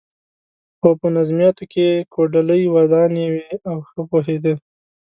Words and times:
خو 0.79 0.89
په 0.99 1.07
نظمیاتو 1.17 1.63
کې 1.71 1.83
یې 1.91 2.05
کوډلۍ 2.13 2.63
ودانې 2.75 3.25
وې 3.33 3.47
او 3.69 3.77
ښه 3.87 4.01
پوهېده. 4.09 4.53